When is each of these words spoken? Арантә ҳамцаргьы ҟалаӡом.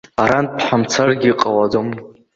Арантә 0.23 0.61
ҳамцаргьы 0.67 1.31
ҟалаӡом. 1.41 1.87